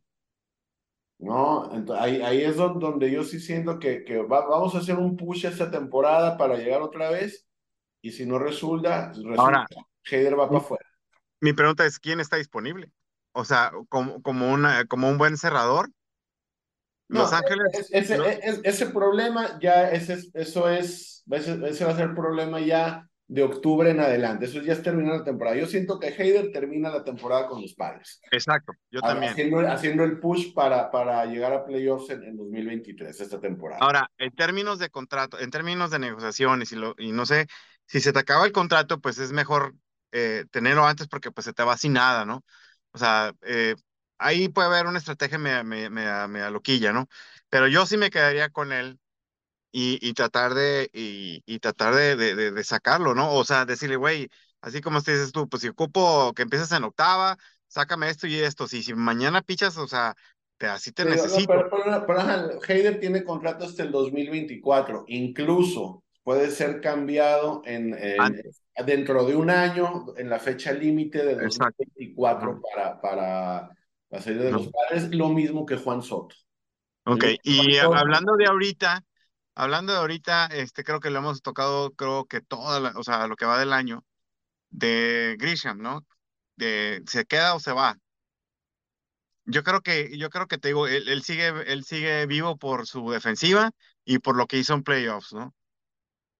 [1.21, 1.71] ¿no?
[1.73, 5.45] Entonces, ahí, ahí es donde, yo sí siento que, que vamos a hacer un push
[5.45, 7.47] esta temporada para llegar otra vez
[8.01, 9.67] y si no resulta, resulta Ahora,
[10.09, 10.85] Heider va para afuera.
[11.39, 12.91] Mi pregunta es, ¿quién está disponible?
[13.33, 15.91] O sea, como, como, una, como un buen cerrador.
[17.11, 17.89] Los Ángeles.
[17.91, 23.43] ese, ese, problema ya, ese, eso es, ese, ese va a ser problema ya de
[23.43, 24.45] octubre en adelante.
[24.45, 25.55] Eso ya es terminar la temporada.
[25.55, 28.19] Yo siento que Heider termina la temporada con los padres.
[28.29, 29.31] Exacto, yo también.
[29.31, 33.79] Haciendo, haciendo el push para, para llegar a playoffs en, en, 2023, esta temporada.
[33.81, 37.47] Ahora, en términos de contrato, en términos de negociaciones y, lo, y no sé,
[37.85, 39.75] si se te acaba el contrato, pues es mejor
[40.11, 42.43] eh, tenerlo antes porque pues se te va sin nada, ¿no?
[42.91, 43.75] O sea, eh,
[44.21, 47.07] ahí puede haber una estrategia me, me, me, me loquilla, ¿no?
[47.49, 48.99] Pero yo sí me quedaría con él
[49.73, 53.33] y, tratar de, y, tratar de, de, sacarlo, ¿no?
[53.33, 54.29] O sea, decirle, güey,
[54.61, 58.39] así como te dices tú, pues si ocupo que empieces en octava, sácame esto y
[58.39, 58.67] esto.
[58.67, 60.15] Si, si mañana pichas, o sea,
[60.57, 61.47] te, así te necesito.
[61.47, 67.97] pero, pero, Heider tiene contrato hasta el 2024, incluso puede ser cambiado en,
[68.85, 73.69] dentro de un año, en la fecha límite de 2024 para, para
[74.11, 76.35] la serie de los padres, lo mismo que Juan Soto.
[77.05, 79.03] Ok, y hablando de ahorita,
[79.55, 83.35] Hablando de ahorita, este, creo que lo hemos tocado, creo que toda, o sea, lo
[83.35, 84.05] que va del año,
[84.69, 86.05] de Grisham, ¿no?
[86.57, 87.97] De se queda o se va.
[89.45, 92.87] Yo creo que, yo creo que te digo, él, él, sigue, él sigue vivo por
[92.87, 93.71] su defensiva
[94.05, 95.53] y por lo que hizo en playoffs, ¿no?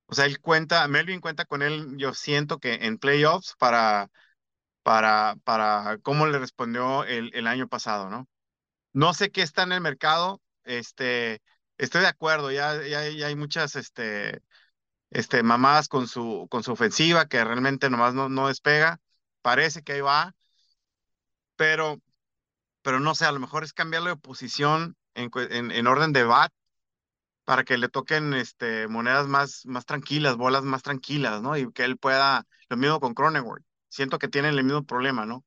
[0.08, 4.10] O sea, él cuenta, Melvin cuenta con él, yo siento que en playoffs para,
[4.84, 8.28] para, para cómo le respondió el, el año pasado, ¿no?
[8.94, 11.42] No sé qué está en el mercado, este,
[11.82, 14.44] Estoy de acuerdo, ya, ya, hay muchas este,
[15.12, 19.02] este, mamadas con su, con su ofensiva que realmente nomás no, no despega.
[19.42, 20.36] Parece que ahí va,
[21.56, 22.02] pero,
[22.84, 25.32] pero no sé, a lo mejor es cambiarle de posición en,
[25.72, 26.52] en, orden de bat
[27.46, 31.58] para que le toquen este, monedas más, más tranquilas, bolas más tranquilas, ¿no?
[31.58, 33.66] Y que él pueda, lo mismo con Cronenworth.
[33.92, 35.44] Siento que tienen el mismo problema, ¿no?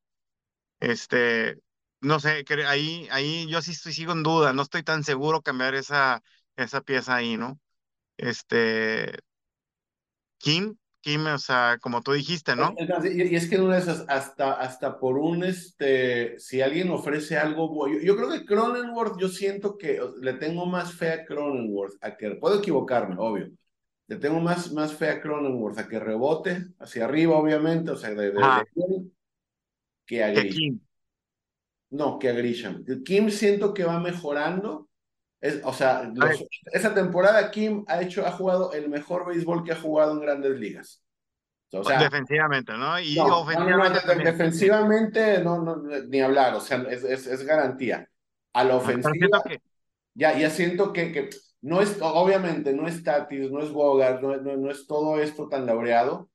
[0.78, 1.58] Este,
[2.02, 5.74] no sé, ahí, ahí yo sí estoy, sigo en duda, no estoy tan seguro cambiar
[5.74, 6.22] esa,
[6.54, 7.58] esa pieza ahí, ¿no?
[8.18, 9.18] Este,
[10.36, 12.74] Kim, Kim, o sea, como tú dijiste, ¿no?
[12.78, 17.98] Y, es que de esas, hasta, hasta por un, este, si alguien ofrece algo, yo,
[18.00, 22.32] yo creo que Cronenworth, yo siento que le tengo más fe a Cronenworth, a que,
[22.32, 23.50] puedo equivocarme, obvio,
[24.06, 28.10] le tengo más, más fe a Cronenworth, a que rebote hacia arriba, obviamente, o sea,
[28.10, 29.10] de, de,
[30.06, 30.80] que a Kim.
[31.90, 32.84] No, que a Grisham.
[33.04, 34.88] Kim siento que va mejorando.
[35.40, 36.10] Es, o sea,
[36.72, 40.58] esa temporada Kim ha hecho, ha jugado el mejor béisbol que ha jugado en grandes
[40.58, 41.02] ligas.
[41.72, 43.00] O sea, defensivamente, ¿no?
[43.00, 44.00] Y ofensivamente.
[44.16, 48.08] defensivamente, no, no, ni hablar, o sea, es, es, garantía.
[48.52, 49.42] A la ofensiva,
[50.14, 51.30] ya, ya siento que, que
[51.64, 55.48] no es, obviamente, no es Tatis, no es Bogart, no, no, no es todo esto
[55.48, 56.28] tan laureado,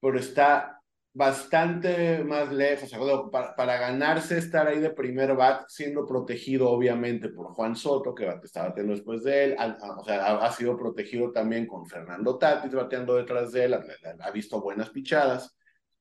[0.00, 0.80] pero está
[1.12, 2.92] bastante más lejos,
[3.32, 8.24] para, para, ganarse estar ahí de primer bat, siendo protegido obviamente por Juan Soto, que
[8.44, 9.56] estaba bateando después de él,
[9.98, 14.62] o sea, ha, sido protegido también con Fernando Tatis bateando detrás de él, ha, visto
[14.62, 15.56] buenas pichadas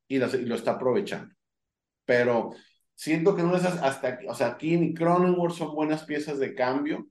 [0.08, 1.34] y, lo está aprovechando.
[2.06, 2.52] Pero
[2.93, 7.08] siento que no es hasta, o sea, Kim y Cronenworth son buenas piezas de cambio,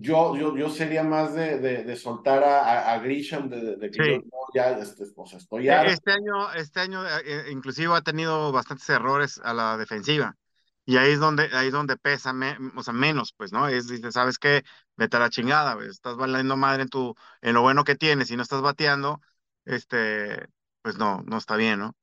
[0.00, 4.70] yo, yo, yo sería más de, de, soltar a, a, Grisham, de, que yo ya
[4.78, 5.82] este, estoy ya.
[5.84, 10.36] Este año, este año eh, eh, inclusive ha tenido bastantes errores a la defensiva.
[10.84, 12.32] Y ahí es donde, ahí es donde pesa,
[12.74, 13.68] o sea, menos, pues, ¿no?
[13.68, 14.62] Es, dice, ¿sabes qué?
[14.96, 18.30] Vete a la chingada, pues, estás valiendo madre en tu, en lo bueno que tienes
[18.30, 19.20] y no estás bateando,
[19.66, 20.48] este,
[20.80, 21.88] pues no, no está bien, ¿no?
[21.88, 21.94] O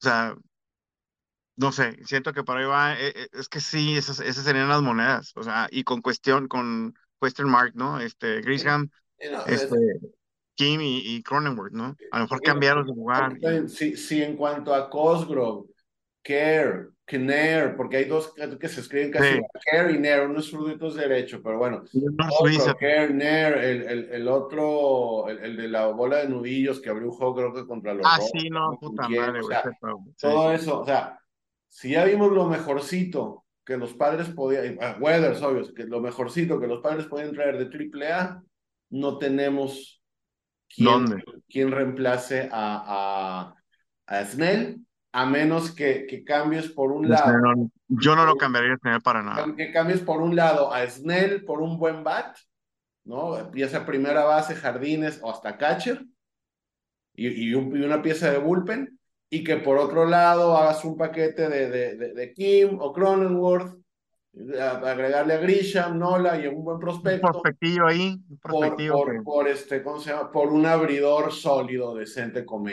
[0.00, 0.36] sea,
[1.58, 4.68] no sé, siento que por ahí va, eh, eh, es que sí, esas, esas serían
[4.68, 7.98] las monedas, o sea, y con cuestión, con question mark, ¿no?
[7.98, 9.76] Este, Grisham, este,
[10.54, 11.96] Kim y, y, Cronenworth, ¿no?
[12.12, 13.36] A lo mejor cambiaron de lugar.
[13.66, 15.68] Sí, sí, en cuanto a Cosgrove,
[16.22, 19.40] Care, Kner, porque hay dos que se escriben casi sí.
[19.68, 21.82] Care y Nair, uno es zurdo derecho, pero bueno.
[21.92, 26.90] No Care, Nair, el, el, el, otro, el, el, de la bola de nudillos que
[26.90, 29.62] abrió un juego creo que contra los Ah, sí, no, puta madre, o sea,
[30.20, 31.17] Todo eso, o sea,
[31.68, 36.58] si ya vimos lo mejorcito que los padres podían, uh, Weathers, obvio, que lo mejorcito
[36.58, 38.42] que los padres podían traer de AAA,
[38.90, 40.02] no tenemos
[40.74, 43.54] quién, quién reemplace a,
[44.06, 44.80] a, a, Snell,
[45.12, 47.70] a menos que, que cambies por un lado.
[47.88, 49.54] yo no lo cambiaría a Snell para nada.
[49.54, 52.38] Que cambies por un lado a Snell por un buen bat,
[53.04, 53.38] ¿no?
[53.38, 56.06] Empieza primera base, jardines o hasta catcher
[57.18, 58.97] y, una pieza de bullpen,
[59.30, 63.78] y que por otro lado hagas un paquete de, de, de, Kim o Cronenworth,
[64.60, 67.26] agregarle a Grisham, Nola y un buen prospecto.
[67.26, 68.16] Un prospectillo ahí.
[68.28, 70.30] Un prospectillo por, por, este, ¿cómo se llama?
[70.30, 72.68] Por un abridor sólido, decente como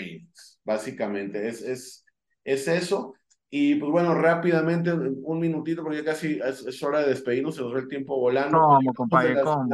[0.64, 1.48] básicamente.
[1.48, 2.06] Es, es,
[2.44, 3.14] es eso.
[3.50, 7.74] Y pues bueno, rápidamente, un minutito, porque ya casi es, hora de despedirnos, se nos
[7.74, 8.60] ve el tiempo volando.
[8.60, 9.42] ¿Cómo, compadre?
[9.42, 9.68] ¿Cómo,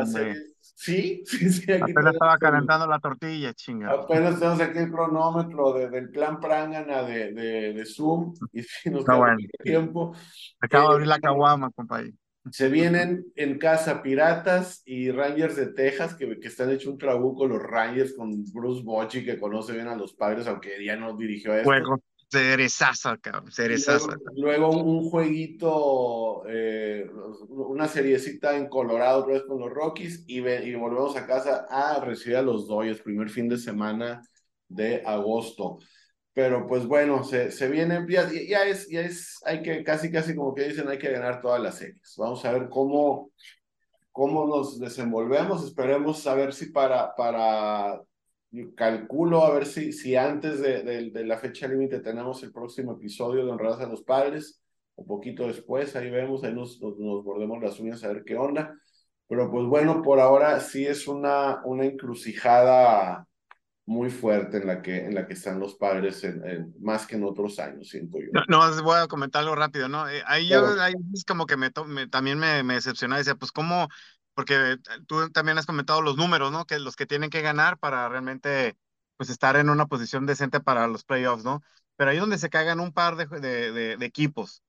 [0.62, 1.72] Sí, sí, sí.
[1.72, 3.92] Aquí Apenas estaba calentando la tortilla, chinga.
[3.92, 9.02] Apenas tenemos aquí el cronómetro del plan Prangana de, de, de, Zoom y si nos
[9.02, 9.38] Está bueno.
[9.64, 10.14] tiempo.
[10.60, 12.14] Acabo de abrir la eh, caguama, compadre.
[12.50, 17.46] Se vienen en casa Piratas y Rangers de Texas, que, que están hecho un trabuco
[17.46, 21.52] los Rangers con Bruce Bochy, que conoce bien a los padres, aunque ya no dirigió
[21.52, 21.70] a esto.
[21.70, 22.02] Juego
[22.32, 24.16] Cerezaza, cabrón, cerezaza.
[24.36, 27.06] Luego, luego, un jueguito, eh,
[27.50, 32.00] una seriecita en Colorado otra vez con los Rockies y, y volvemos a casa a
[32.00, 34.22] recibir a los Dodgers, primer fin de semana
[34.70, 35.80] de agosto.
[36.34, 40.34] Pero pues bueno, se, se viene, ya, ya, es, ya es, hay que, casi, casi
[40.34, 42.14] como que dicen, hay que ganar todas las series.
[42.18, 43.32] Vamos a ver cómo,
[44.14, 45.66] cómo nos desenvolvemos.
[45.66, 48.02] Esperemos saber si para, para
[48.76, 53.46] calculo a ver si, si antes de, de, la fecha límite tenemos el próximo episodio
[53.46, 54.62] de Honradas a los Padres,
[54.96, 58.78] un poquito después, ahí vemos, ahí nos, nos, mordemos las uñas a ver qué onda.
[59.28, 63.26] Pero pues bueno, por ahora sí es una, una encrucijada
[63.86, 67.24] muy fuerte en la que, en la que están los padres, en, más que en
[67.24, 68.28] otros años, siento yo.
[68.48, 70.08] No, no voy a comentarlo rápido, ¿no?
[70.10, 73.88] Eh, ahí yo, ahí es como que me, también me, me decepciona, decía, pues cómo
[74.34, 74.78] porque
[75.08, 76.66] tú también has comentado los números, ¿no?
[76.66, 78.78] Que los que tienen que ganar para realmente
[79.18, 81.62] pues estar en una posición decente para los playoffs, ¿no?
[81.96, 84.64] Pero ahí donde se caigan un par de, de, de, equipos.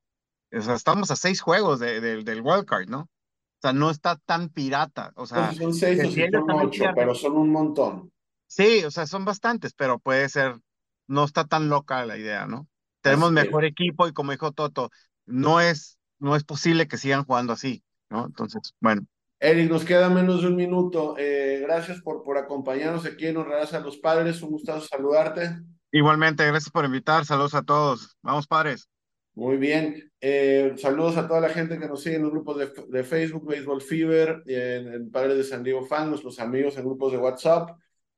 [0.53, 3.01] O sea, estamos a seis juegos de, del wildcard, ¿no?
[3.01, 5.13] O sea, no está tan pirata.
[5.15, 8.13] O sea, son seis o son ocho, pero son un montón.
[8.47, 10.61] Sí, o sea, son bastantes, pero puede ser,
[11.07, 12.69] no está tan loca la idea, ¿no?
[13.01, 14.91] Tenemos mejor equipo y como dijo Toto,
[15.25, 18.27] no es, no es posible que sigan jugando así, ¿no?
[18.27, 19.07] Entonces, bueno.
[19.45, 21.17] Eric, nos queda menos de un minuto.
[21.19, 24.41] Eh, gracias por, por acompañarnos aquí en Honradas a los Padres.
[24.41, 25.59] Un gusto saludarte.
[25.91, 27.25] Igualmente, gracias por invitar.
[27.25, 28.17] Saludos a todos.
[28.23, 28.89] Vamos, padres.
[29.35, 30.13] Muy bien.
[30.21, 33.45] Eh, saludos a toda la gente que nos sigue en los grupos de, de Facebook,
[33.45, 37.71] Baseball Fever, en, en, Padres de San Diego Fan, nuestros amigos en grupos de WhatsApp.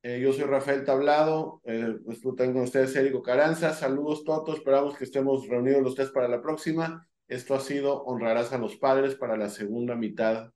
[0.02, 1.96] Eh, yo soy Rafael Tablado, eh,
[2.36, 3.72] tengo con ustedes Eric Caranza.
[3.72, 7.08] Saludos todos, esperamos que estemos reunidos los tres para la próxima.
[7.28, 10.52] Esto ha sido Honrarás a los Padres para la segunda mitad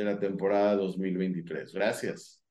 [0.00, 1.72] de la temporada 2023.
[1.72, 2.42] Gracias.